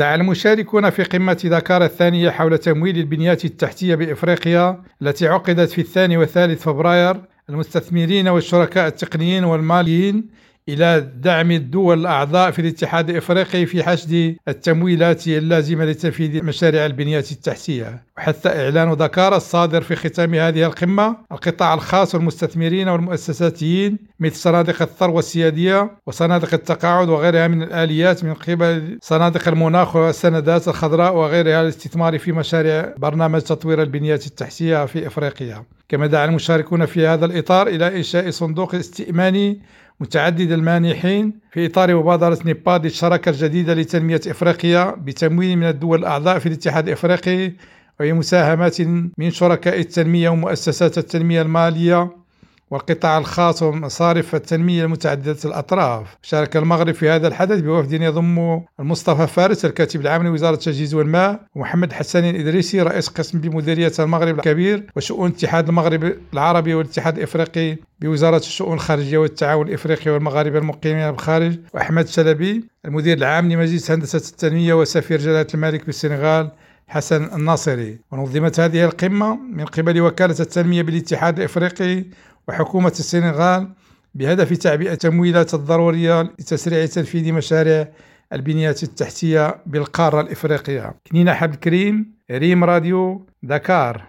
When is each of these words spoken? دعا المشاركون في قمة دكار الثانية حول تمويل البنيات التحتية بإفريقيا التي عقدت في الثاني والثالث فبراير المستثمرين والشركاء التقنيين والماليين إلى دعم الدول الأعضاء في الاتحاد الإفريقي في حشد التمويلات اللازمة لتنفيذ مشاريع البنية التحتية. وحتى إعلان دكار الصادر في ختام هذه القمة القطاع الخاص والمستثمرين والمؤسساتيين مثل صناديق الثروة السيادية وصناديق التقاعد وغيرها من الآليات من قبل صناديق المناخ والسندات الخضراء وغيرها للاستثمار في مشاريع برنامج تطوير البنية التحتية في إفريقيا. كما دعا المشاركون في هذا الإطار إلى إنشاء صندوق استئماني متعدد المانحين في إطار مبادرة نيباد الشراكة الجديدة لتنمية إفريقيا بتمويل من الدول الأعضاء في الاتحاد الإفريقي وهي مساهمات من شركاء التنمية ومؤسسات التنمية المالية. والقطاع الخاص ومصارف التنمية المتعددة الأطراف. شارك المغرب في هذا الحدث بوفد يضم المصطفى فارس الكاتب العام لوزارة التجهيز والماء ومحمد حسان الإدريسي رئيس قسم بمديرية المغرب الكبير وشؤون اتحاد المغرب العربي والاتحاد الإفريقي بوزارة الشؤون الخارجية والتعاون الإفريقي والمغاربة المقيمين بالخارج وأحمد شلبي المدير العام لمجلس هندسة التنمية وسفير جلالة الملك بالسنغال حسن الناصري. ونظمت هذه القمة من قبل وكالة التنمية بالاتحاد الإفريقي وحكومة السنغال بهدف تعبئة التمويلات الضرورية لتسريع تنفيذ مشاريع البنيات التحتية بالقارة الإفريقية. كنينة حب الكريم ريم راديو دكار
دعا 0.00 0.14
المشاركون 0.14 0.90
في 0.90 1.02
قمة 1.02 1.40
دكار 1.44 1.84
الثانية 1.84 2.30
حول 2.30 2.58
تمويل 2.58 2.98
البنيات 2.98 3.44
التحتية 3.44 3.94
بإفريقيا 3.94 4.82
التي 5.02 5.28
عقدت 5.28 5.70
في 5.70 5.80
الثاني 5.80 6.16
والثالث 6.16 6.62
فبراير 6.62 7.16
المستثمرين 7.50 8.28
والشركاء 8.28 8.88
التقنيين 8.88 9.44
والماليين 9.44 10.28
إلى 10.74 11.08
دعم 11.16 11.50
الدول 11.50 12.00
الأعضاء 12.00 12.50
في 12.50 12.58
الاتحاد 12.58 13.10
الإفريقي 13.10 13.66
في 13.66 13.82
حشد 13.82 14.36
التمويلات 14.48 15.28
اللازمة 15.28 15.84
لتنفيذ 15.84 16.44
مشاريع 16.44 16.86
البنية 16.86 17.18
التحتية. 17.18 18.02
وحتى 18.18 18.48
إعلان 18.48 18.96
دكار 18.96 19.36
الصادر 19.36 19.80
في 19.80 19.96
ختام 19.96 20.34
هذه 20.34 20.66
القمة 20.66 21.16
القطاع 21.32 21.74
الخاص 21.74 22.14
والمستثمرين 22.14 22.88
والمؤسساتيين 22.88 23.98
مثل 24.20 24.36
صناديق 24.36 24.82
الثروة 24.82 25.18
السيادية 25.18 25.90
وصناديق 26.06 26.54
التقاعد 26.54 27.08
وغيرها 27.08 27.48
من 27.48 27.62
الآليات 27.62 28.24
من 28.24 28.34
قبل 28.34 28.98
صناديق 29.02 29.48
المناخ 29.48 29.96
والسندات 29.96 30.68
الخضراء 30.68 31.14
وغيرها 31.14 31.62
للاستثمار 31.62 32.18
في 32.18 32.32
مشاريع 32.32 32.94
برنامج 32.98 33.40
تطوير 33.40 33.82
البنية 33.82 34.14
التحتية 34.14 34.86
في 34.86 35.06
إفريقيا. 35.06 35.64
كما 35.88 36.06
دعا 36.06 36.24
المشاركون 36.24 36.86
في 36.86 37.06
هذا 37.06 37.24
الإطار 37.26 37.66
إلى 37.66 37.96
إنشاء 37.96 38.30
صندوق 38.30 38.74
استئماني 38.74 39.60
متعدد 40.00 40.52
المانحين 40.52 41.40
في 41.52 41.66
إطار 41.66 41.96
مبادرة 41.96 42.38
نيباد 42.44 42.84
الشراكة 42.84 43.28
الجديدة 43.28 43.74
لتنمية 43.74 44.20
إفريقيا 44.26 44.90
بتمويل 44.90 45.56
من 45.56 45.68
الدول 45.68 45.98
الأعضاء 45.98 46.38
في 46.38 46.46
الاتحاد 46.46 46.86
الإفريقي 46.86 47.52
وهي 48.00 48.12
مساهمات 48.12 48.80
من 49.18 49.30
شركاء 49.30 49.80
التنمية 49.80 50.28
ومؤسسات 50.28 50.98
التنمية 50.98 51.42
المالية. 51.42 52.19
والقطاع 52.70 53.18
الخاص 53.18 53.62
ومصارف 53.62 54.34
التنمية 54.34 54.84
المتعددة 54.84 55.36
الأطراف. 55.44 56.16
شارك 56.22 56.56
المغرب 56.56 56.94
في 56.94 57.08
هذا 57.08 57.28
الحدث 57.28 57.60
بوفد 57.60 57.92
يضم 57.92 58.60
المصطفى 58.80 59.26
فارس 59.26 59.64
الكاتب 59.64 60.00
العام 60.00 60.26
لوزارة 60.26 60.54
التجهيز 60.54 60.94
والماء 60.94 61.40
ومحمد 61.54 61.92
حسان 61.92 62.24
الإدريسي 62.24 62.82
رئيس 62.82 63.08
قسم 63.08 63.40
بمديرية 63.40 63.92
المغرب 63.98 64.38
الكبير 64.38 64.86
وشؤون 64.96 65.30
اتحاد 65.30 65.68
المغرب 65.68 66.12
العربي 66.32 66.74
والاتحاد 66.74 67.16
الإفريقي 67.16 67.76
بوزارة 68.00 68.36
الشؤون 68.36 68.74
الخارجية 68.74 69.18
والتعاون 69.18 69.68
الإفريقي 69.68 70.10
والمغاربة 70.10 70.58
المقيمين 70.58 71.10
بالخارج 71.10 71.58
وأحمد 71.74 72.08
شلبي 72.08 72.64
المدير 72.84 73.18
العام 73.18 73.52
لمجلس 73.52 73.90
هندسة 73.90 74.18
التنمية 74.18 74.74
وسفير 74.74 75.18
جلالة 75.18 75.46
الملك 75.54 75.86
بالسنغال 75.86 76.50
حسن 76.88 77.24
الناصري. 77.24 77.98
ونظمت 78.12 78.60
هذه 78.60 78.84
القمة 78.84 79.38
من 79.52 79.64
قبل 79.64 80.00
وكالة 80.00 80.36
التنمية 80.40 80.82
بالاتحاد 80.82 81.38
الإفريقي 81.38 82.04
وحكومة 82.50 82.88
السنغال 82.98 83.68
بهدف 84.14 84.52
تعبئة 84.52 84.92
التمويلات 84.92 85.54
الضرورية 85.54 86.22
لتسريع 86.22 86.86
تنفيذ 86.86 87.32
مشاريع 87.32 87.88
البنيات 88.32 88.82
التحتية 88.82 89.62
بالقارة 89.66 90.20
الإفريقية. 90.20 90.94
كنينة 91.06 91.34
حب 91.34 91.54
الكريم 91.54 92.14
ريم 92.30 92.64
راديو 92.64 93.26
دكار 93.42 94.04